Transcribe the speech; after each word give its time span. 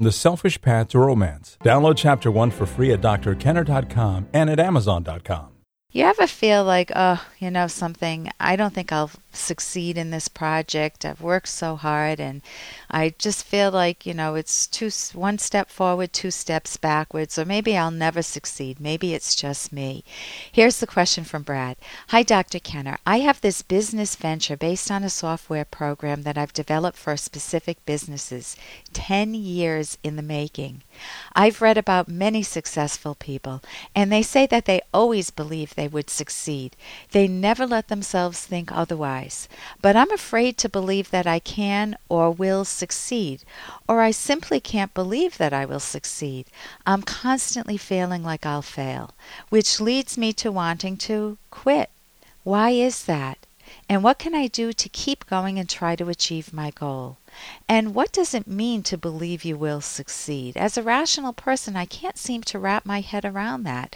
The 0.00 0.12
Selfish 0.12 0.60
Path 0.60 0.88
to 0.88 1.00
Romance. 1.00 1.58
Download 1.64 1.96
Chapter 1.96 2.30
1 2.30 2.52
for 2.52 2.66
free 2.66 2.92
at 2.92 3.00
drkenner.com 3.00 4.28
and 4.32 4.48
at 4.48 4.60
amazon.com. 4.60 5.57
You 5.90 6.04
ever 6.04 6.26
feel 6.26 6.64
like, 6.64 6.92
oh, 6.94 7.24
you 7.38 7.50
know 7.50 7.66
something, 7.66 8.28
I 8.38 8.56
don't 8.56 8.74
think 8.74 8.92
I'll 8.92 9.10
succeed 9.32 9.96
in 9.96 10.10
this 10.10 10.28
project. 10.28 11.02
I've 11.02 11.22
worked 11.22 11.48
so 11.48 11.76
hard 11.76 12.20
and 12.20 12.42
I 12.90 13.14
just 13.18 13.42
feel 13.44 13.70
like, 13.70 14.04
you 14.04 14.12
know, 14.12 14.34
it's 14.34 14.66
two 14.66 14.90
one 15.14 15.38
step 15.38 15.70
forward, 15.70 16.12
two 16.12 16.30
steps 16.30 16.76
backwards, 16.76 17.38
or 17.38 17.46
maybe 17.46 17.74
I'll 17.74 17.90
never 17.90 18.20
succeed. 18.20 18.80
Maybe 18.80 19.14
it's 19.14 19.34
just 19.34 19.72
me. 19.72 20.04
Here's 20.52 20.80
the 20.80 20.86
question 20.86 21.24
from 21.24 21.42
Brad. 21.42 21.78
Hi 22.08 22.22
Dr. 22.22 22.58
Kenner. 22.58 22.98
I 23.06 23.20
have 23.20 23.40
this 23.40 23.62
business 23.62 24.14
venture 24.14 24.58
based 24.58 24.90
on 24.90 25.04
a 25.04 25.10
software 25.10 25.64
program 25.64 26.22
that 26.24 26.36
I've 26.36 26.52
developed 26.52 26.98
for 26.98 27.16
specific 27.16 27.82
businesses. 27.86 28.56
10 28.92 29.32
years 29.32 29.96
in 30.02 30.16
the 30.16 30.22
making. 30.22 30.82
I've 31.34 31.62
read 31.62 31.78
about 31.78 32.08
many 32.08 32.42
successful 32.42 33.14
people, 33.14 33.62
and 33.94 34.12
they 34.12 34.22
say 34.22 34.46
that 34.46 34.66
they 34.66 34.82
always 34.92 35.30
believed 35.30 35.77
they 35.78 35.86
would 35.86 36.10
succeed. 36.10 36.74
They 37.12 37.28
never 37.28 37.64
let 37.64 37.86
themselves 37.86 38.40
think 38.40 38.72
otherwise. 38.72 39.48
But 39.80 39.94
I'm 39.94 40.10
afraid 40.10 40.58
to 40.58 40.68
believe 40.68 41.12
that 41.12 41.24
I 41.24 41.38
can 41.38 41.96
or 42.08 42.32
will 42.32 42.64
succeed, 42.64 43.44
or 43.88 44.00
I 44.00 44.10
simply 44.10 44.58
can't 44.58 44.92
believe 44.92 45.38
that 45.38 45.52
I 45.52 45.64
will 45.64 45.78
succeed. 45.78 46.46
I'm 46.84 47.02
constantly 47.02 47.76
feeling 47.76 48.24
like 48.24 48.44
I'll 48.44 48.60
fail, 48.60 49.14
which 49.50 49.78
leads 49.78 50.18
me 50.18 50.32
to 50.32 50.50
wanting 50.50 50.96
to 50.96 51.38
quit. 51.52 51.90
Why 52.42 52.70
is 52.70 53.04
that? 53.04 53.38
And 53.88 54.02
what 54.02 54.18
can 54.18 54.34
I 54.34 54.46
do 54.46 54.72
to 54.72 54.88
keep 54.88 55.26
going 55.26 55.58
and 55.58 55.68
try 55.68 55.94
to 55.94 56.08
achieve 56.08 56.52
my 56.52 56.70
goal? 56.70 57.18
And 57.68 57.94
what 57.94 58.12
does 58.12 58.34
it 58.34 58.46
mean 58.46 58.82
to 58.84 58.96
believe 58.96 59.44
you 59.44 59.56
will 59.56 59.82
succeed? 59.82 60.56
As 60.56 60.76
a 60.76 60.82
rational 60.82 61.32
person, 61.32 61.76
I 61.76 61.84
can't 61.84 62.16
seem 62.16 62.42
to 62.44 62.58
wrap 62.58 62.86
my 62.86 63.00
head 63.00 63.24
around 63.24 63.64
that. 63.64 63.94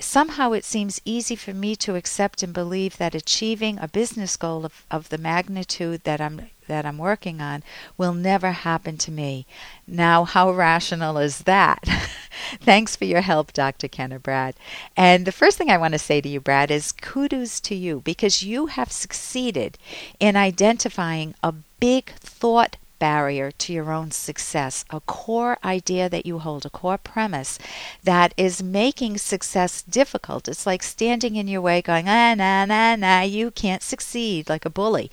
Somehow 0.00 0.52
it 0.52 0.64
seems 0.64 1.00
easy 1.04 1.36
for 1.36 1.52
me 1.52 1.76
to 1.76 1.94
accept 1.94 2.42
and 2.42 2.54
believe 2.54 2.96
that 2.96 3.14
achieving 3.14 3.78
a 3.78 3.86
business 3.86 4.34
goal 4.36 4.64
of, 4.64 4.86
of 4.90 5.10
the 5.10 5.18
magnitude 5.18 6.04
that 6.04 6.20
I'm 6.20 6.48
that 6.68 6.86
I'm 6.86 6.98
working 6.98 7.40
on 7.40 7.62
will 7.98 8.14
never 8.14 8.52
happen 8.52 8.96
to 8.98 9.10
me. 9.10 9.44
Now, 9.86 10.24
how 10.24 10.50
rational 10.52 11.18
is 11.18 11.40
that? 11.40 11.84
Thanks 12.60 12.94
for 12.96 13.04
your 13.04 13.20
help, 13.20 13.52
Dr. 13.52 13.88
Kenner 13.88 14.20
Brad. 14.20 14.54
And 14.96 15.26
the 15.26 15.32
first 15.32 15.58
thing 15.58 15.68
I 15.68 15.78
want 15.78 15.92
to 15.92 15.98
say 15.98 16.20
to 16.20 16.28
you, 16.28 16.40
Brad, 16.40 16.70
is 16.70 16.92
kudos 16.92 17.60
to 17.62 17.74
you 17.74 18.00
because 18.00 18.42
you 18.42 18.66
have 18.66 18.92
succeeded 18.92 19.78
in 20.20 20.36
identifying 20.36 21.34
a 21.42 21.52
big 21.80 22.10
thought 22.20 22.76
barrier 23.00 23.50
to 23.50 23.72
your 23.72 23.90
own 23.90 24.12
success, 24.12 24.84
a 24.90 25.00
core 25.00 25.58
idea 25.64 26.08
that 26.08 26.24
you 26.24 26.38
hold, 26.38 26.64
a 26.64 26.70
core 26.70 26.98
premise 26.98 27.58
that 28.04 28.32
is 28.36 28.62
making 28.62 29.18
success 29.18 29.82
difficult. 29.82 30.46
It's 30.46 30.66
like 30.66 30.84
standing 30.84 31.34
in 31.34 31.48
your 31.48 31.60
way, 31.60 31.82
going, 31.82 32.08
ah, 32.08 32.34
nah, 32.34 32.64
nah, 32.64 32.94
nah, 32.94 33.22
you 33.22 33.50
can't 33.50 33.82
succeed, 33.82 34.48
like 34.48 34.64
a 34.64 34.70
bully. 34.70 35.10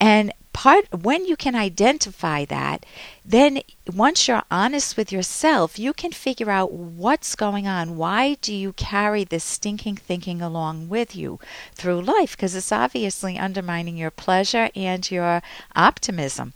And 0.00 0.32
part 0.56 0.86
when 1.02 1.26
you 1.26 1.36
can 1.36 1.54
identify 1.54 2.46
that 2.46 2.86
then 3.26 3.60
once 3.92 4.26
you're 4.26 4.42
honest 4.50 4.96
with 4.96 5.12
yourself 5.12 5.78
you 5.78 5.92
can 5.92 6.12
figure 6.12 6.50
out 6.50 6.72
what's 6.72 7.36
going 7.36 7.66
on. 7.66 7.96
Why 7.96 8.34
do 8.40 8.54
you 8.54 8.72
carry 8.72 9.22
this 9.22 9.44
stinking 9.44 9.96
thinking 9.96 10.40
along 10.40 10.88
with 10.88 11.14
you 11.14 11.38
through 11.74 12.00
life? 12.00 12.36
Because 12.36 12.54
it's 12.54 12.72
obviously 12.72 13.38
undermining 13.38 13.96
your 13.98 14.10
pleasure 14.10 14.70
and 14.74 15.08
your 15.10 15.42
optimism. 15.74 16.54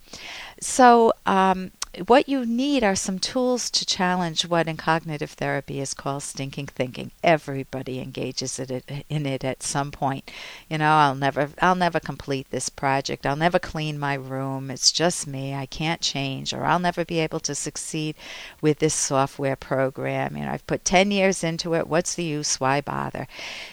So 0.60 1.12
um, 1.26 1.72
what 2.06 2.28
you 2.28 2.46
need 2.46 2.84
are 2.84 2.94
some 2.94 3.18
tools 3.18 3.68
to 3.70 3.84
challenge 3.84 4.46
what 4.46 4.68
in 4.68 4.76
cognitive 4.76 5.32
therapy 5.32 5.80
is 5.80 5.92
called 5.92 6.22
stinking 6.22 6.66
thinking. 6.66 7.10
Everybody 7.24 7.98
engages 7.98 8.60
in 8.60 9.26
it 9.26 9.44
at 9.44 9.62
some 9.64 9.90
point. 9.90 10.30
You 10.68 10.78
know, 10.78 10.92
I'll 10.92 11.16
never 11.16 11.50
I'll 11.60 11.74
never 11.74 11.98
complete 11.98 12.48
this 12.50 12.68
project. 12.68 13.26
I'll 13.26 13.34
never 13.34 13.58
clean 13.58 13.98
my 13.98 14.14
room. 14.14 14.70
It's 14.70 14.92
just 14.92 15.26
me. 15.26 15.52
I 15.52 15.66
can't 15.66 16.00
change 16.00 16.52
or 16.52 16.64
I'll 16.64 16.78
never 16.78 17.04
be 17.04 17.18
able 17.18 17.40
to 17.40 17.54
succeed 17.56 18.14
with 18.60 18.78
this 18.78 18.94
software 18.94 19.56
program. 19.56 20.36
You 20.36 20.44
know, 20.44 20.52
I've 20.52 20.66
put 20.68 20.84
10 20.84 21.10
years 21.10 21.42
into 21.42 21.74
it. 21.74 21.88
What's 21.88 22.14
the 22.14 22.24
use? 22.24 22.60
Why 22.60 22.80
bother? 22.80 23.26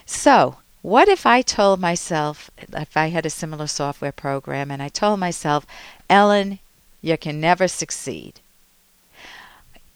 So, 0.05 0.57
what 0.81 1.07
if 1.07 1.25
I 1.25 1.41
told 1.41 1.79
myself, 1.79 2.49
if 2.57 2.95
I 2.95 3.07
had 3.07 3.25
a 3.25 3.29
similar 3.29 3.67
software 3.67 4.11
program, 4.11 4.71
and 4.71 4.81
I 4.81 4.87
told 4.87 5.19
myself, 5.19 5.65
Ellen, 6.09 6.59
you 7.01 7.17
can 7.17 7.39
never 7.39 7.67
succeed. 7.67 8.39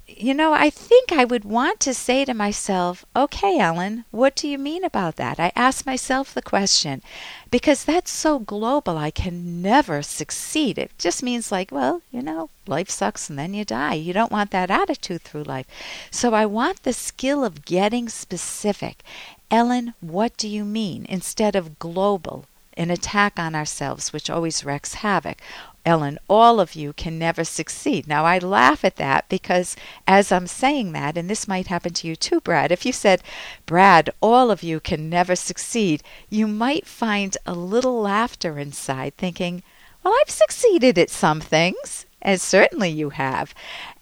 You 0.07 0.33
know, 0.33 0.53
I 0.53 0.69
think 0.69 1.11
I 1.11 1.25
would 1.25 1.45
want 1.45 1.79
to 1.79 1.93
say 1.93 2.25
to 2.25 2.33
myself, 2.33 3.05
okay, 3.15 3.57
Ellen, 3.57 4.05
what 4.11 4.35
do 4.35 4.47
you 4.47 4.57
mean 4.57 4.83
about 4.83 5.15
that? 5.15 5.39
I 5.39 5.51
ask 5.55 5.85
myself 5.85 6.33
the 6.33 6.41
question 6.41 7.01
because 7.49 7.85
that's 7.85 8.11
so 8.11 8.37
global. 8.37 8.97
I 8.97 9.09
can 9.09 9.61
never 9.61 10.03
succeed. 10.03 10.77
It 10.77 10.91
just 10.99 11.23
means, 11.23 11.51
like, 11.51 11.71
well, 11.71 12.01
you 12.11 12.21
know, 12.21 12.49
life 12.67 12.89
sucks 12.89 13.29
and 13.29 13.39
then 13.39 13.53
you 13.53 13.65
die. 13.65 13.95
You 13.95 14.13
don't 14.13 14.31
want 14.31 14.51
that 14.51 14.69
attitude 14.69 15.21
through 15.21 15.43
life. 15.43 15.65
So 16.11 16.33
I 16.33 16.45
want 16.45 16.83
the 16.83 16.93
skill 16.93 17.43
of 17.43 17.65
getting 17.65 18.07
specific. 18.09 19.03
Ellen, 19.49 19.93
what 20.01 20.37
do 20.37 20.47
you 20.47 20.63
mean? 20.65 21.05
Instead 21.09 21.55
of 21.55 21.79
global, 21.79 22.45
an 22.77 22.89
attack 22.89 23.37
on 23.37 23.55
ourselves, 23.55 24.13
which 24.13 24.29
always 24.29 24.63
wreaks 24.63 24.95
havoc. 24.95 25.41
Ellen, 25.85 26.19
all 26.29 26.59
of 26.59 26.75
you 26.75 26.93
can 26.93 27.17
never 27.17 27.43
succeed. 27.43 28.07
Now, 28.07 28.25
I 28.25 28.37
laugh 28.37 28.85
at 28.85 28.97
that 28.97 29.27
because 29.29 29.75
as 30.07 30.31
I'm 30.31 30.47
saying 30.47 30.91
that, 30.91 31.17
and 31.17 31.29
this 31.29 31.47
might 31.47 31.67
happen 31.67 31.93
to 31.93 32.07
you 32.07 32.15
too, 32.15 32.39
Brad, 32.39 32.71
if 32.71 32.85
you 32.85 32.93
said, 32.93 33.23
Brad, 33.65 34.09
all 34.21 34.51
of 34.51 34.61
you 34.61 34.79
can 34.79 35.09
never 35.09 35.35
succeed, 35.35 36.03
you 36.29 36.47
might 36.47 36.85
find 36.85 37.35
a 37.45 37.53
little 37.53 37.99
laughter 37.99 38.59
inside, 38.59 39.17
thinking, 39.17 39.63
Well, 40.03 40.13
I've 40.21 40.29
succeeded 40.29 40.99
at 40.99 41.09
some 41.09 41.41
things. 41.41 42.05
And 42.21 42.39
certainly 42.39 42.89
you 42.89 43.09
have. 43.09 43.53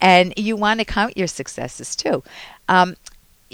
And 0.01 0.33
you 0.35 0.57
want 0.57 0.81
to 0.81 0.85
count 0.85 1.17
your 1.17 1.27
successes 1.27 1.95
too. 1.95 2.21
Um, 2.67 2.95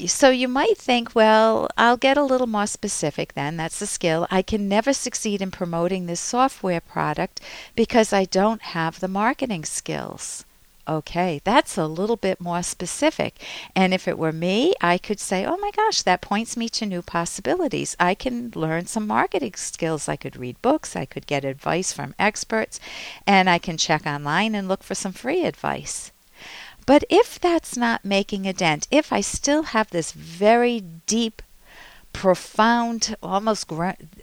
so 0.07 0.29
you 0.29 0.47
might 0.47 0.77
think, 0.77 1.15
well, 1.15 1.69
I'll 1.77 1.97
get 1.97 2.17
a 2.17 2.23
little 2.23 2.47
more 2.47 2.67
specific 2.67 3.33
then. 3.33 3.57
That's 3.57 3.79
the 3.79 3.87
skill. 3.87 4.27
I 4.29 4.41
can 4.41 4.67
never 4.67 4.93
succeed 4.93 5.41
in 5.41 5.51
promoting 5.51 6.05
this 6.05 6.19
software 6.19 6.81
product 6.81 7.39
because 7.75 8.11
I 8.11 8.25
don't 8.25 8.61
have 8.61 8.99
the 8.99 9.07
marketing 9.07 9.63
skills. 9.63 10.43
Okay, 10.87 11.41
that's 11.43 11.77
a 11.77 11.87
little 11.87 12.15
bit 12.15 12.39
more 12.39 12.61
specific. 12.61 13.41
And 13.75 13.91
if 13.93 14.07
it 14.07 14.19
were 14.19 14.31
me, 14.31 14.75
I 14.81 14.99
could 14.99 15.19
say, 15.19 15.43
oh 15.43 15.57
my 15.57 15.71
gosh, 15.71 16.03
that 16.03 16.21
points 16.21 16.55
me 16.55 16.69
to 16.69 16.85
new 16.85 17.01
possibilities. 17.01 17.95
I 17.99 18.13
can 18.13 18.51
learn 18.53 18.85
some 18.85 19.07
marketing 19.07 19.55
skills. 19.55 20.07
I 20.07 20.15
could 20.15 20.37
read 20.37 20.61
books, 20.61 20.95
I 20.95 21.05
could 21.05 21.25
get 21.25 21.43
advice 21.43 21.91
from 21.91 22.13
experts, 22.19 22.79
and 23.25 23.49
I 23.49 23.57
can 23.57 23.77
check 23.77 24.05
online 24.05 24.53
and 24.53 24.67
look 24.67 24.83
for 24.83 24.93
some 24.93 25.13
free 25.13 25.43
advice. 25.45 26.11
But 26.85 27.03
if 27.09 27.39
that's 27.39 27.75
not 27.75 28.05
making 28.05 28.45
a 28.45 28.53
dent, 28.53 28.87
if 28.91 29.11
I 29.11 29.21
still 29.21 29.63
have 29.63 29.89
this 29.89 30.11
very 30.11 30.81
deep, 31.07 31.41
profound, 32.15 33.13
almost 33.21 33.69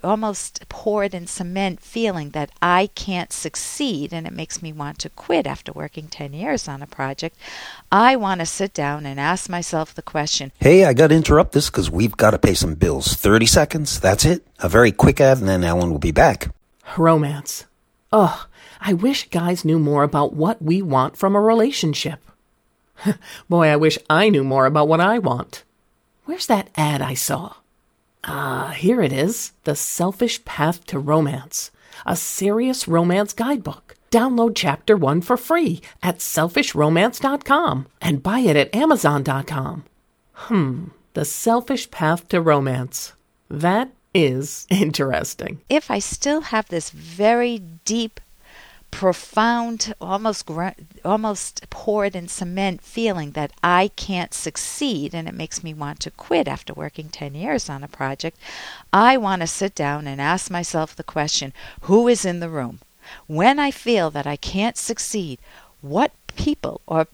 almost 0.03 0.67
poured 0.71 1.12
in 1.12 1.27
cement 1.27 1.78
feeling 1.78 2.31
that 2.31 2.51
I 2.62 2.89
can't 2.95 3.31
succeed 3.31 4.15
and 4.15 4.27
it 4.27 4.33
makes 4.33 4.62
me 4.62 4.72
want 4.72 4.99
to 5.01 5.11
quit 5.11 5.47
after 5.47 5.72
working 5.72 6.09
10 6.09 6.33
years 6.33 6.67
on 6.67 6.81
a 6.81 6.87
project, 6.87 7.37
I 7.93 8.17
want 8.17 8.41
to 8.41 8.47
sit 8.47 8.72
down 8.72 9.05
and 9.05 9.21
ask 9.21 9.51
myself 9.51 9.95
the 9.95 10.01
question. 10.01 10.53
Hey, 10.59 10.87
I 10.87 10.95
got 10.95 11.09
to 11.09 11.15
interrupt 11.15 11.53
this 11.53 11.69
cuz 11.69 11.91
we've 11.91 12.17
got 12.17 12.31
to 12.31 12.39
pay 12.39 12.55
some 12.55 12.75
bills. 12.75 13.15
30 13.15 13.45
seconds, 13.45 14.01
that's 14.01 14.25
it. 14.25 14.47
A 14.61 14.71
very 14.71 14.91
quick 14.91 15.21
ad 15.21 15.39
and 15.39 15.49
then 15.49 15.62
Ellen 15.62 15.91
will 15.91 15.99
be 15.99 16.12
back. 16.12 16.49
Romance. 16.97 17.67
Ugh, 18.11 18.47
I 18.81 18.95
wish 18.95 19.28
guys 19.28 19.67
knew 19.67 19.78
more 19.78 20.03
about 20.03 20.33
what 20.33 20.62
we 20.62 20.81
want 20.81 21.19
from 21.19 21.37
a 21.37 21.41
relationship. 21.41 22.21
Boy, 23.49 23.69
I 23.69 23.77
wish 23.77 23.99
I 24.09 24.28
knew 24.28 24.45
more 24.45 24.66
about 24.66 24.89
what 24.89 25.01
I 25.01 25.19
want. 25.19 25.65
Where's 26.25 26.47
that 26.47 26.71
ad 26.77 27.03
I 27.03 27.15
saw? 27.15 27.54
Ah, 28.25 28.75
here 28.77 29.03
it 29.03 29.13
is 29.13 29.53
The 29.65 29.75
Selfish 29.75 30.45
Path 30.45 30.87
to 30.87 30.99
Romance, 30.99 31.71
a 32.07 32.15
serious 32.15 32.87
romance 32.87 33.33
guidebook. 33.33 33.97
Download 34.10 34.53
chapter 34.54 34.97
one 34.97 35.22
for 35.22 35.37
free 35.37 35.81
at 36.03 36.19
selfishromance.com 36.19 37.87
and 38.01 38.22
buy 38.22 38.41
it 38.41 38.57
at 38.57 38.75
amazon.com. 38.75 39.84
Hmm, 40.33 40.84
The 41.15 41.25
Selfish 41.25 41.91
Path 41.91 42.28
to 42.28 42.41
Romance. 42.41 43.15
That 43.48 43.91
is 44.15 44.66
interesting. 44.71 45.60
If 45.69 45.91
I 45.91 45.98
still 45.98 46.43
have 46.43 46.69
this 46.69 46.91
very 46.91 47.59
deep 47.84 48.21
profound, 48.92 49.92
almost 50.00 50.48
almost 51.04 51.68
poured 51.71 52.15
in 52.15 52.28
cement 52.28 52.80
feeling 52.83 53.33
that 53.33 53.50
I 53.65 53.89
can't 53.97 54.33
succeed 54.33 55.12
and 55.15 55.27
it 55.27 55.34
makes 55.34 55.65
me 55.65 55.74
want 55.74 55.98
to 56.00 56.12
quit 56.12 56.47
after 56.47 56.72
working 56.72 57.09
10 57.09 57.34
years 57.34 57.68
on 57.68 57.83
a 57.83 57.89
project, 57.89 58.39
I 58.92 59.16
want 59.16 59.41
to 59.41 59.48
sit 59.48 59.74
down 59.74 60.06
and 60.06 60.21
ask 60.21 60.50
myself 60.50 60.94
the 60.94 61.03
question, 61.03 61.53
who 61.83 62.06
is 62.06 62.24
in 62.24 62.39
the 62.39 62.48
room? 62.48 62.78
When 63.27 63.59
I 63.59 63.72
feel 63.72 64.10
that 64.10 64.27
I 64.28 64.36
can't 64.36 64.77
succeed, 64.77 65.41
what 65.80 66.12
people 66.36 66.80
or 66.86 67.09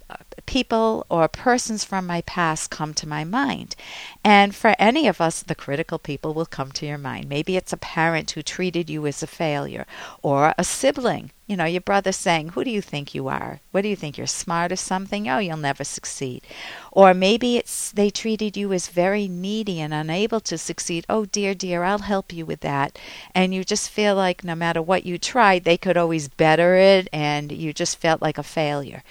people 0.44 1.06
or 1.08 1.28
persons 1.28 1.84
from 1.84 2.06
my 2.06 2.20
past 2.22 2.70
come 2.70 2.92
to 2.94 3.08
my 3.08 3.24
mind. 3.24 3.76
And 4.24 4.54
for 4.54 4.74
any 4.78 5.06
of 5.08 5.20
us, 5.20 5.42
the 5.42 5.54
critical 5.54 5.98
people 5.98 6.34
will 6.34 6.46
come 6.46 6.72
to 6.72 6.86
your 6.86 6.98
mind. 6.98 7.28
Maybe 7.28 7.56
it's 7.56 7.72
a 7.72 7.76
parent 7.78 8.32
who 8.32 8.42
treated 8.42 8.90
you 8.90 9.06
as 9.06 9.22
a 9.22 9.26
failure, 9.26 9.86
or 10.22 10.54
a 10.56 10.64
sibling. 10.64 11.30
You 11.48 11.56
know, 11.56 11.64
your 11.64 11.80
brother 11.80 12.12
saying, 12.12 12.50
Who 12.50 12.62
do 12.62 12.70
you 12.70 12.82
think 12.82 13.14
you 13.14 13.26
are? 13.26 13.60
What 13.70 13.80
do 13.80 13.88
you 13.88 13.96
think? 13.96 14.18
You're 14.18 14.26
smart 14.26 14.70
or 14.70 14.76
something? 14.76 15.30
Oh, 15.30 15.38
you'll 15.38 15.56
never 15.56 15.82
succeed. 15.82 16.46
Or 16.92 17.14
maybe 17.14 17.56
it's 17.56 17.90
they 17.90 18.10
treated 18.10 18.54
you 18.54 18.70
as 18.74 18.88
very 18.88 19.28
needy 19.28 19.80
and 19.80 19.94
unable 19.94 20.40
to 20.40 20.58
succeed. 20.58 21.06
Oh, 21.08 21.24
dear, 21.24 21.54
dear, 21.54 21.84
I'll 21.84 22.00
help 22.00 22.34
you 22.34 22.44
with 22.44 22.60
that. 22.60 22.98
And 23.34 23.54
you 23.54 23.64
just 23.64 23.88
feel 23.88 24.14
like 24.14 24.44
no 24.44 24.54
matter 24.54 24.82
what 24.82 25.06
you 25.06 25.16
tried, 25.16 25.64
they 25.64 25.78
could 25.78 25.96
always 25.96 26.28
better 26.28 26.76
it, 26.76 27.08
and 27.14 27.50
you 27.50 27.72
just 27.72 27.96
felt 27.96 28.20
like 28.20 28.36
a 28.36 28.42
failure 28.42 29.02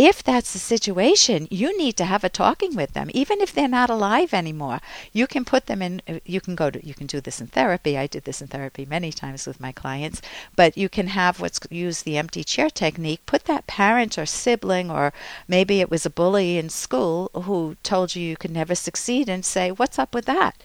if 0.00 0.22
that's 0.22 0.54
the 0.54 0.58
situation, 0.58 1.46
you 1.50 1.76
need 1.76 1.94
to 1.98 2.06
have 2.06 2.24
a 2.24 2.30
talking 2.30 2.74
with 2.74 2.94
them, 2.94 3.10
even 3.12 3.42
if 3.42 3.52
they're 3.52 3.68
not 3.68 3.90
alive 3.90 4.32
anymore. 4.32 4.80
You 5.12 5.26
can 5.26 5.44
put 5.44 5.66
them 5.66 5.82
in. 5.82 6.00
Uh, 6.08 6.20
you 6.24 6.40
can 6.40 6.54
go 6.54 6.70
to. 6.70 6.86
You 6.86 6.94
can 6.94 7.06
do 7.06 7.20
this 7.20 7.38
in 7.38 7.48
therapy. 7.48 7.98
I 7.98 8.06
did 8.06 8.24
this 8.24 8.40
in 8.40 8.48
therapy 8.48 8.86
many 8.86 9.12
times 9.12 9.46
with 9.46 9.60
my 9.60 9.72
clients. 9.72 10.22
But 10.56 10.78
you 10.78 10.88
can 10.88 11.08
have 11.08 11.38
what's 11.38 11.60
use 11.70 12.00
the 12.00 12.16
empty 12.16 12.42
chair 12.42 12.70
technique. 12.70 13.26
Put 13.26 13.44
that 13.44 13.66
parent 13.66 14.16
or 14.16 14.24
sibling, 14.24 14.90
or 14.90 15.12
maybe 15.46 15.82
it 15.82 15.90
was 15.90 16.06
a 16.06 16.16
bully 16.18 16.56
in 16.56 16.70
school 16.70 17.30
who 17.34 17.76
told 17.82 18.16
you 18.16 18.22
you 18.22 18.38
could 18.38 18.52
never 18.52 18.74
succeed, 18.74 19.28
and 19.28 19.44
say, 19.44 19.70
"What's 19.70 19.98
up 19.98 20.14
with 20.14 20.24
that?" 20.24 20.56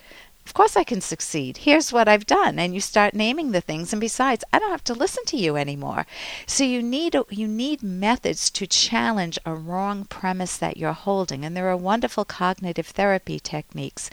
Of 0.45 0.53
course 0.53 0.77
I 0.77 0.83
can 0.83 1.01
succeed. 1.01 1.57
Here's 1.57 1.91
what 1.91 2.07
I've 2.07 2.27
done. 2.27 2.59
And 2.59 2.73
you 2.73 2.81
start 2.81 3.13
naming 3.13 3.51
the 3.51 3.61
things 3.61 3.91
and 3.91 3.99
besides, 3.99 4.43
I 4.53 4.59
don't 4.59 4.71
have 4.71 4.83
to 4.85 4.93
listen 4.93 5.25
to 5.25 5.37
you 5.37 5.55
anymore. 5.55 6.05
So 6.45 6.63
you 6.63 6.83
need 6.83 7.15
you 7.29 7.47
need 7.47 7.81
methods 7.81 8.49
to 8.51 8.67
challenge 8.67 9.39
a 9.45 9.55
wrong 9.55 10.05
premise 10.05 10.57
that 10.57 10.77
you're 10.77 10.93
holding. 10.93 11.43
And 11.43 11.57
there 11.57 11.69
are 11.69 11.77
wonderful 11.77 12.25
cognitive 12.25 12.87
therapy 12.87 13.39
techniques. 13.39 14.09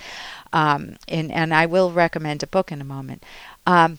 Um, 0.52 0.96
and, 1.06 1.30
and 1.30 1.52
I 1.54 1.66
will 1.66 1.92
recommend 1.92 2.42
a 2.42 2.46
book 2.46 2.72
in 2.72 2.80
a 2.80 2.84
moment. 2.84 3.24
Um, 3.66 3.98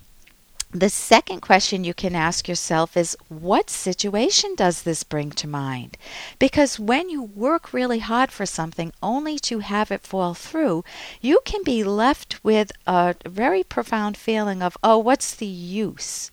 the 0.74 0.90
second 0.90 1.42
question 1.42 1.84
you 1.84 1.94
can 1.94 2.16
ask 2.16 2.48
yourself 2.48 2.98
is 2.98 3.16
what 3.30 3.70
situation 3.70 4.56
does 4.56 4.82
this 4.82 5.04
bring 5.04 5.30
to 5.32 5.48
mind? 5.48 5.98
Because 6.40 6.80
when 6.80 7.10
you 7.10 7.22
work 7.22 7.74
really 7.74 8.00
hard 8.00 8.32
for 8.32 8.48
something 8.48 8.92
only 9.02 9.38
to 9.40 9.60
have 9.60 9.92
it 9.92 10.02
fall 10.02 10.34
through, 10.34 10.84
you 11.22 11.42
can 11.46 11.64
be 11.64 11.84
left 11.84 12.44
with 12.44 12.72
a 12.88 13.16
very 13.26 13.64
profound 13.64 14.18
feeling 14.18 14.64
of, 14.64 14.76
oh, 14.84 14.98
what's 14.98 15.36
the 15.36 15.46
use? 15.46 16.32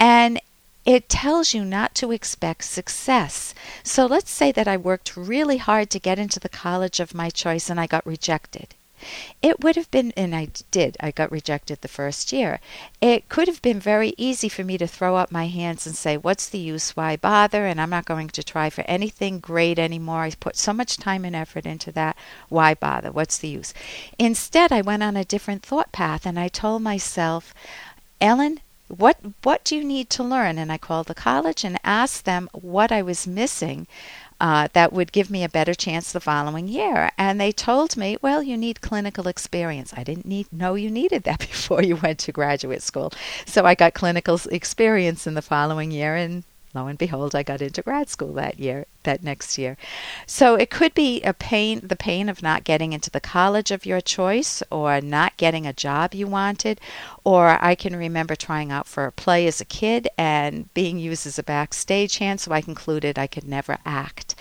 And 0.00 0.40
it 0.84 1.08
tells 1.08 1.54
you 1.54 1.64
not 1.64 1.94
to 1.96 2.10
expect 2.10 2.64
success. 2.64 3.54
So 3.84 4.06
let's 4.06 4.30
say 4.32 4.50
that 4.50 4.66
I 4.66 4.76
worked 4.76 5.16
really 5.16 5.58
hard 5.58 5.90
to 5.90 6.00
get 6.00 6.18
into 6.18 6.40
the 6.40 6.48
college 6.48 6.98
of 6.98 7.14
my 7.14 7.30
choice 7.30 7.70
and 7.70 7.78
I 7.78 7.86
got 7.86 8.04
rejected. 8.04 8.74
It 9.42 9.62
would 9.62 9.76
have 9.76 9.90
been, 9.90 10.12
and 10.16 10.34
I 10.34 10.48
did, 10.70 10.96
I 11.00 11.10
got 11.10 11.32
rejected 11.32 11.80
the 11.80 11.88
first 11.88 12.32
year. 12.32 12.60
It 13.00 13.28
could 13.28 13.48
have 13.48 13.62
been 13.62 13.80
very 13.80 14.14
easy 14.16 14.48
for 14.48 14.64
me 14.64 14.78
to 14.78 14.86
throw 14.86 15.16
up 15.16 15.30
my 15.30 15.46
hands 15.46 15.86
and 15.86 15.96
say, 15.96 16.16
What's 16.16 16.48
the 16.48 16.58
use? 16.58 16.96
Why 16.96 17.16
bother? 17.16 17.66
And 17.66 17.80
I'm 17.80 17.90
not 17.90 18.04
going 18.04 18.28
to 18.28 18.42
try 18.42 18.70
for 18.70 18.82
anything 18.82 19.40
great 19.40 19.78
anymore. 19.78 20.22
I 20.22 20.30
put 20.30 20.56
so 20.56 20.72
much 20.72 20.96
time 20.96 21.24
and 21.24 21.36
effort 21.36 21.66
into 21.66 21.92
that. 21.92 22.16
Why 22.48 22.74
bother? 22.74 23.10
What's 23.10 23.38
the 23.38 23.48
use? 23.48 23.74
Instead, 24.18 24.72
I 24.72 24.80
went 24.80 25.02
on 25.02 25.16
a 25.16 25.24
different 25.24 25.62
thought 25.62 25.92
path 25.92 26.26
and 26.26 26.38
I 26.38 26.48
told 26.48 26.82
myself, 26.82 27.54
Ellen, 28.20 28.60
what 28.88 29.18
what 29.44 29.62
do 29.62 29.76
you 29.76 29.84
need 29.84 30.10
to 30.10 30.24
learn 30.24 30.58
and 30.58 30.72
i 30.72 30.76
called 30.76 31.06
the 31.06 31.14
college 31.14 31.64
and 31.64 31.78
asked 31.84 32.24
them 32.24 32.48
what 32.52 32.90
i 32.90 33.00
was 33.00 33.24
missing 33.24 33.86
uh, 34.40 34.68
that 34.72 34.92
would 34.92 35.12
give 35.12 35.30
me 35.30 35.44
a 35.44 35.48
better 35.48 35.74
chance 35.74 36.10
the 36.10 36.20
following 36.20 36.66
year. 36.66 37.10
And 37.18 37.40
they 37.40 37.52
told 37.52 37.96
me, 37.96 38.16
well, 38.22 38.42
you 38.42 38.56
need 38.56 38.80
clinical 38.80 39.28
experience. 39.28 39.92
I 39.96 40.02
didn't 40.02 40.26
need 40.26 40.52
know 40.52 40.74
you 40.74 40.90
needed 40.90 41.24
that 41.24 41.38
before 41.50 41.82
you 41.82 41.96
went 41.96 42.18
to 42.20 42.32
graduate 42.32 42.82
school. 42.82 43.12
So 43.46 43.64
I 43.64 43.74
got 43.74 43.94
clinical 43.94 44.40
experience 44.50 45.26
in 45.26 45.34
the 45.34 45.42
following 45.42 45.90
year 45.90 46.16
and 46.16 46.44
lo 46.74 46.86
and 46.86 46.98
behold, 46.98 47.34
I 47.34 47.42
got 47.42 47.62
into 47.62 47.82
grad 47.82 48.08
school 48.08 48.32
that 48.34 48.58
year, 48.58 48.86
that 49.04 49.22
next 49.22 49.58
year. 49.58 49.76
So 50.26 50.54
it 50.54 50.70
could 50.70 50.94
be 50.94 51.22
a 51.22 51.32
pain, 51.32 51.80
the 51.82 51.96
pain 51.96 52.28
of 52.28 52.42
not 52.42 52.64
getting 52.64 52.92
into 52.92 53.10
the 53.10 53.20
college 53.20 53.70
of 53.70 53.86
your 53.86 54.00
choice 54.00 54.62
or 54.70 55.00
not 55.00 55.36
getting 55.36 55.66
a 55.66 55.72
job 55.72 56.14
you 56.14 56.26
wanted. 56.26 56.80
Or 57.24 57.62
I 57.62 57.74
can 57.74 57.96
remember 57.96 58.36
trying 58.36 58.70
out 58.72 58.86
for 58.86 59.06
a 59.06 59.12
play 59.12 59.46
as 59.46 59.60
a 59.60 59.64
kid 59.64 60.08
and 60.16 60.72
being 60.74 60.98
used 60.98 61.26
as 61.26 61.38
a 61.38 61.42
backstage 61.42 62.18
hand, 62.18 62.40
so 62.40 62.52
I 62.52 62.60
concluded 62.60 63.18
I 63.18 63.26
could 63.26 63.44
never 63.44 63.78
act. 63.84 64.34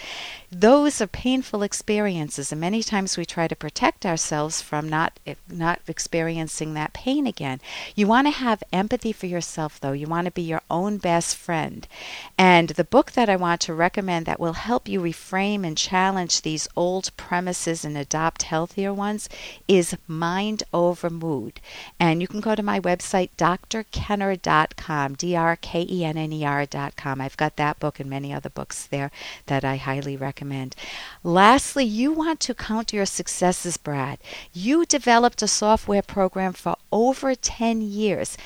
Those 0.51 1.00
are 1.00 1.06
painful 1.06 1.61
experiences, 1.61 2.51
and 2.51 2.59
many 2.59 2.81
times 2.81 3.17
we 3.17 3.25
try 3.25 3.47
to 3.47 3.56
protect 3.56 4.03
ourselves 4.03 4.63
from 4.63 4.89
not 4.89 5.19
not 5.47 5.79
experiencing 5.88 6.73
that 6.73 6.91
pain 6.91 7.27
again. 7.27 7.61
You 7.94 8.07
want 8.07 8.25
to 8.25 8.31
have 8.31 8.63
empathy 8.73 9.11
for 9.11 9.27
yourself, 9.27 9.79
though. 9.79 9.91
You 9.91 10.07
want 10.07 10.25
to 10.25 10.31
be 10.31 10.41
your 10.41 10.63
own 10.67 10.97
best 10.97 11.35
friend. 11.35 11.88
And 12.35 12.69
the 12.69 12.83
book 12.83 13.11
that 13.11 13.29
I 13.29 13.35
want 13.35 13.61
to 13.61 13.75
recommend 13.75 14.25
that 14.25 14.39
will 14.39 14.49
help 14.54 14.88
you 14.88 15.00
reframe 15.01 15.66
and 15.66 15.78
challenge 15.78 16.42
these 16.42 16.68
old 16.75 17.16
premises 17.18 17.84
and 17.86 17.98
adopt 17.98 18.44
healthier 18.44 18.94
ones 18.94 19.30
is 19.68 19.98
Mind 20.07 20.63
Over 20.74 21.10
Mood. 21.10 21.60
And 22.00 22.22
you 22.22 22.28
can 22.28 22.40
go 22.40 22.56
to 22.56 22.63
my 22.63 22.80
website, 22.80 23.30
drkenner.com, 23.38 25.13
D 25.16 25.36
R 25.36 25.56
K 25.56 25.88
E 25.90 26.06
N 26.06 26.18
N 26.18 26.34
E 26.34 26.46
R.com. 26.46 27.22
I've 27.22 27.38
got 27.38 27.56
that 27.56 27.80
book 27.80 28.00
and 28.00 28.10
many 28.10 28.34
other 28.34 28.50
books 28.50 28.86
there 28.86 29.12
that 29.48 29.63
I 29.63 29.78
highly 29.78 30.18
recommend. 30.18 30.75
Lastly, 31.24 31.86
you 31.86 32.12
want 32.12 32.40
to 32.42 32.54
count 32.54 32.94
your 32.94 33.06
successes, 33.06 33.78
Brad. 33.78 34.19
You 34.54 34.86
developed 34.86 35.42
a 35.42 35.48
software 35.48 36.02
program 36.02 36.54
for 36.54 36.75
over 36.92 37.36
10 37.36 37.81
years. 37.81 38.38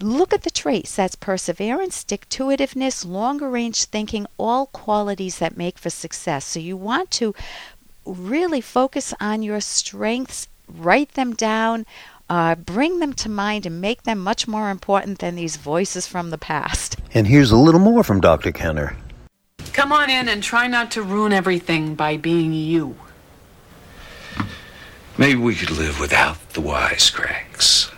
Look 0.00 0.32
at 0.32 0.42
the 0.42 0.50
traits 0.50 0.96
that's 0.96 1.14
perseverance, 1.14 1.96
stick 1.96 2.28
to 2.30 2.44
itiveness, 2.44 3.06
longer 3.06 3.48
range 3.48 3.84
thinking, 3.84 4.26
all 4.38 4.66
qualities 4.66 5.38
that 5.38 5.56
make 5.56 5.78
for 5.78 5.90
success. 5.90 6.44
So 6.44 6.60
you 6.60 6.76
want 6.76 7.10
to 7.12 7.34
really 8.04 8.60
focus 8.60 9.14
on 9.20 9.42
your 9.42 9.60
strengths, 9.60 10.48
write 10.66 11.12
them 11.12 11.34
down, 11.34 11.86
uh, 12.28 12.54
bring 12.54 12.98
them 12.98 13.12
to 13.12 13.28
mind, 13.28 13.66
and 13.66 13.80
make 13.80 14.04
them 14.04 14.18
much 14.18 14.48
more 14.48 14.70
important 14.70 15.18
than 15.18 15.36
these 15.36 15.56
voices 15.56 16.06
from 16.06 16.30
the 16.30 16.38
past. 16.38 16.96
And 17.14 17.26
here's 17.26 17.50
a 17.50 17.58
little 17.58 17.78
more 17.78 18.02
from 18.02 18.22
Dr. 18.22 18.52
Kenner. 18.52 18.96
Come 19.74 19.92
on 19.92 20.08
in 20.08 20.30
and 20.30 20.42
try 20.42 20.66
not 20.66 20.90
to 20.92 21.02
ruin 21.02 21.34
everything 21.34 21.94
by 21.94 22.16
being 22.16 22.54
you. 22.54 22.96
Maybe 25.18 25.38
we 25.38 25.54
could 25.54 25.70
live 25.70 26.00
without 26.00 26.54
the 26.54 26.62
wisecracks. 26.62 27.91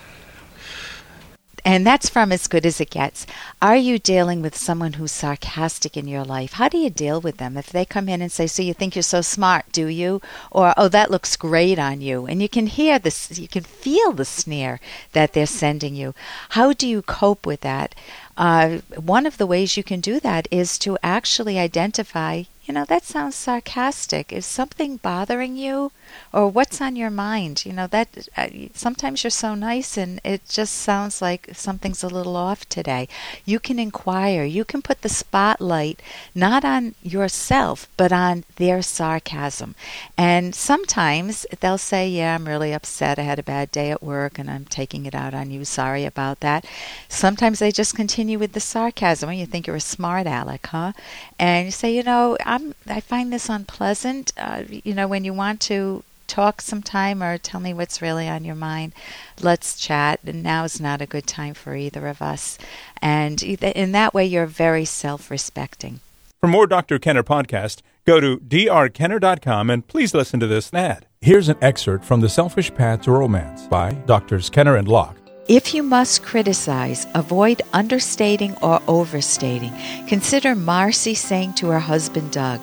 And 1.67 1.87
that's 1.87 2.11
from 2.11 2.31
As 2.31 2.47
Good 2.47 2.67
as 2.67 2.79
It 2.79 2.91
Gets. 2.91 3.27
Are 3.63 3.77
you 3.77 3.99
dealing 3.99 4.43
with 4.43 4.55
someone 4.55 4.95
who's 4.95 5.13
sarcastic 5.13 5.97
in 5.97 6.07
your 6.07 6.23
life? 6.23 6.53
How 6.53 6.69
do 6.69 6.77
you 6.77 6.91
deal 6.91 7.23
with 7.23 7.39
them? 7.39 7.57
If 7.57 7.71
they 7.71 7.87
come 7.87 8.07
in 8.07 8.21
and 8.21 8.31
say, 8.31 8.47
So 8.47 8.63
you 8.63 8.75
think 8.75 8.95
you're 8.95 9.03
so 9.03 9.23
smart, 9.23 9.73
do 9.73 9.87
you? 9.87 10.21
Or, 10.51 10.75
Oh, 10.77 10.89
that 10.89 11.11
looks 11.11 11.37
great 11.37 11.79
on 11.79 12.03
you. 12.03 12.27
And 12.27 12.43
you 12.43 12.51
can 12.51 12.67
hear 12.67 12.99
this, 12.99 13.39
you 13.39 13.49
can 13.49 13.63
feel 13.63 14.13
the 14.13 14.27
sneer 14.27 14.79
that 15.13 15.33
they're 15.33 15.47
sending 15.47 15.95
you. 15.95 16.15
How 16.51 16.75
do 16.75 16.87
you 16.87 17.01
cope 17.01 17.47
with 17.47 17.63
that? 17.63 17.95
Uh, 18.37 18.79
one 18.97 19.27
of 19.27 19.39
the 19.39 19.47
ways 19.47 19.77
you 19.77 19.85
can 19.85 20.01
do 20.01 20.21
that 20.21 20.49
is 20.51 20.79
to 20.79 20.99
actually 21.03 21.59
identify, 21.59 22.45
you 22.65 22.75
know, 22.75 22.85
that 22.85 23.05
sounds 23.05 23.37
sarcastic. 23.37 24.33
Is 24.33 24.47
something 24.47 24.97
bothering 24.97 25.57
you? 25.57 25.93
or 26.33 26.49
what's 26.49 26.81
on 26.81 26.97
your 26.97 27.11
mind. 27.11 27.65
You 27.65 27.73
know 27.73 27.87
that 27.89 28.29
uh, 28.37 28.49
sometimes 28.75 29.23
you're 29.23 29.31
so 29.31 29.55
nice 29.55 29.97
and 29.97 30.21
it 30.25 30.49
just 30.49 30.75
sounds 30.75 31.23
like 31.23 31.51
something's 31.53 32.03
a 32.03 32.09
little 32.09 32.37
off 32.37 32.69
today. 32.69 33.09
You 33.45 33.61
can 33.61 33.79
inquire. 33.79 34.45
You 34.45 34.65
can 34.65 34.83
put 34.83 35.03
the 35.03 35.09
spotlight 35.09 36.03
not 36.35 36.65
on 36.65 36.95
yourself 37.03 37.89
but 37.97 38.13
on 38.13 38.45
their 38.57 38.83
sarcasm. 38.83 39.75
And 40.19 40.55
sometimes 40.55 41.47
they'll 41.61 41.79
say, 41.79 42.09
"Yeah, 42.09 42.35
I'm 42.35 42.49
really 42.49 42.73
upset. 42.73 43.19
I 43.19 43.23
had 43.23 43.39
a 43.39 43.43
bad 43.43 43.71
day 43.71 43.91
at 43.91 44.03
work 44.03 44.39
and 44.39 44.51
I'm 44.51 44.65
taking 44.65 45.07
it 45.07 45.15
out 45.15 45.35
on 45.35 45.51
you. 45.51 45.65
Sorry 45.65 46.05
about 46.05 46.41
that." 46.41 46.65
Sometimes 47.09 47.59
they 47.59 47.71
just 47.71 47.95
continue 47.95 48.24
with 48.39 48.53
the 48.53 48.61
sarcasm. 48.61 49.33
You 49.33 49.47
think 49.47 49.67
you're 49.67 49.77
a 49.77 49.81
smart 49.81 50.27
aleck, 50.27 50.67
huh? 50.67 50.93
And 51.39 51.67
you 51.67 51.71
say, 51.71 51.95
"You 51.95 52.03
know, 52.03 52.37
I'm 52.45 52.75
I 52.87 53.01
find 53.01 53.33
this 53.33 53.49
unpleasant. 53.49 54.33
Uh, 54.37 54.63
you 54.69 54.95
know, 54.95 55.07
when 55.07 55.25
you 55.25 55.33
want 55.33 55.61
to 55.63 56.03
talk 56.27 56.61
sometime 56.61 57.23
or 57.23 57.39
tell 57.39 57.61
me 57.61 57.75
what's 57.75 58.03
really 58.03 58.29
on 58.29 58.45
your 58.45 58.55
mind. 58.55 58.93
Let's 59.41 59.79
chat. 59.79 60.21
And 60.25 60.43
now 60.43 60.65
is 60.65 60.81
not 60.81 61.01
a 61.01 61.07
good 61.07 61.27
time 61.27 61.55
for 61.55 61.75
either 61.77 62.07
of 62.07 62.23
us. 62.23 62.59
And 63.01 63.43
in 63.43 63.93
that 63.93 64.15
way, 64.15 64.25
you're 64.25 64.47
very 64.47 64.85
self 64.85 65.31
respecting. 65.31 66.01
For 66.41 66.49
more 66.49 66.67
Dr. 66.67 66.99
Kenner 66.99 67.23
podcast, 67.23 67.81
go 68.05 68.21
to 68.21 68.39
drkenner.com 68.39 69.71
and 69.71 69.87
please 69.87 70.15
listen 70.15 70.41
to 70.41 70.47
this 70.47 70.73
ad. 70.75 71.07
Here's 71.21 71.49
an 71.49 71.57
excerpt 71.63 72.05
from 72.05 72.21
The 72.21 72.29
Selfish 72.29 72.75
Path 72.75 73.03
to 73.03 73.13
Romance 73.13 73.67
by 73.67 73.93
Drs. 73.93 74.51
Kenner 74.51 74.77
and 74.77 74.87
Locke. 74.87 75.24
If 75.47 75.75
you 75.75 75.83
must 75.83 76.23
criticize, 76.23 77.07
avoid 77.15 77.61
understating 77.75 78.57
or 78.63 78.81
overstating. 78.89 79.75
Consider 80.09 80.55
Marcy 80.55 81.15
saying 81.15 81.53
to 81.57 81.67
her 81.67 81.81
husband 81.81 82.31
Doug, 82.31 82.61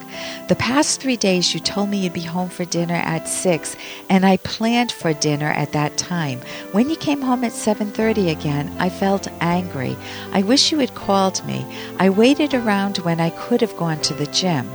"The 0.47 0.55
past 0.55 0.99
3 0.99 1.15
days 1.15 1.53
you 1.53 1.59
told 1.59 1.89
me 1.89 1.99
you'd 1.99 2.13
be 2.13 2.21
home 2.21 2.49
for 2.49 2.65
dinner 2.65 2.95
at 2.95 3.29
6, 3.29 3.75
and 4.09 4.25
I 4.25 4.37
planned 4.37 4.91
for 4.91 5.13
dinner 5.13 5.51
at 5.51 5.73
that 5.73 5.95
time. 5.95 6.41
When 6.71 6.89
you 6.89 6.95
came 6.95 7.21
home 7.21 7.43
at 7.43 7.53
7:30 7.53 8.31
again, 8.31 8.75
I 8.79 8.89
felt 8.89 9.27
angry. 9.39 9.95
I 10.33 10.41
wish 10.41 10.71
you 10.71 10.79
had 10.79 10.95
called 10.95 11.45
me. 11.45 11.63
I 11.99 12.09
waited 12.09 12.55
around 12.55 12.97
when 12.97 13.19
I 13.19 13.29
could 13.29 13.61
have 13.61 13.77
gone 13.77 13.99
to 13.99 14.15
the 14.15 14.25
gym." 14.25 14.67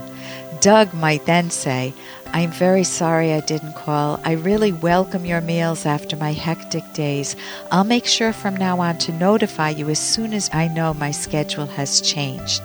Doug 0.67 0.93
might 0.95 1.25
then 1.27 1.49
say, 1.49 1.95
I'm 2.33 2.51
very 2.51 2.83
sorry 2.83 3.33
I 3.33 3.39
didn't 3.39 3.77
call. 3.77 4.19
I 4.25 4.33
really 4.33 4.73
welcome 4.73 5.25
your 5.25 5.41
meals 5.41 5.87
after 5.87 6.17
my 6.17 6.33
hectic 6.33 6.83
days. 6.93 7.37
I'll 7.71 7.85
make 7.85 8.05
sure 8.05 8.33
from 8.33 8.57
now 8.57 8.81
on 8.81 8.99
to 8.99 9.13
notify 9.13 9.69
you 9.71 9.89
as 9.91 10.01
soon 10.01 10.35
as 10.35 10.51
I 10.53 10.67
know 10.67 10.93
my 10.93 11.13
schedule 11.13 11.67
has 11.67 12.01
changed. 12.01 12.63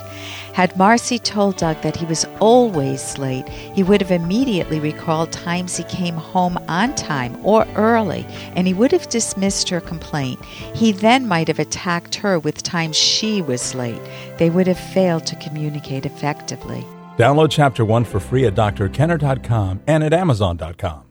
Had 0.53 0.75
Marcy 0.75 1.20
told 1.20 1.58
Doug 1.58 1.79
that 1.84 1.96
he 1.96 2.08
was 2.08 2.25
always 2.39 3.20
late, 3.20 3.48
he 3.50 3.84
would 3.84 4.01
have 4.01 4.10
immediately 4.10 4.79
recalled 4.79 5.31
times 5.31 5.77
he 5.77 5.84
came 5.84 6.15
home 6.15 6.58
on 6.67 6.96
time 6.96 7.39
or 7.43 7.67
early, 7.75 8.25
and 8.55 8.65
he 8.65 8.74
would 8.74 8.91
have 8.91 9.10
dismissed 9.10 9.70
her 9.70 9.79
complaint. 9.79 10.43
He 10.74 10.91
then 10.91 11.27
might 11.27 11.50
have 11.50 11.60
attacked 11.60 12.15
her 12.15 12.39
with 12.39 12.63
times 12.63 12.98
she 12.98 13.43
was 13.43 13.75
late. 13.75 14.01
They 14.39 14.50
would 14.50 14.65
have 14.65 14.79
failed 14.79 15.27
to 15.27 15.36
communicate 15.36 16.08
effectively. 16.08 16.84
Download 17.22 17.51
Chapter 17.51 17.86
1 17.86 18.06
for 18.06 18.20
free 18.20 18.48
at 18.48 18.56
drkenner.com 18.56 19.82
and 19.86 20.04
at 20.04 20.12
amazon.com. 20.12 21.04